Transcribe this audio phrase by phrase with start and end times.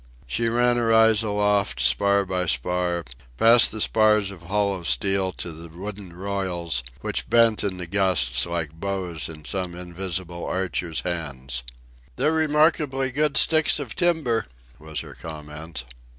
[0.25, 3.05] She ran her eyes aloft, spar by spar,
[3.37, 8.47] past the spars of hollow steel to the wooden royals, which bent in the gusts
[8.47, 11.61] like bows in some invisible archer's hands.
[12.15, 14.47] "They're remarkably good sticks of timber,"
[14.79, 15.83] was her comment.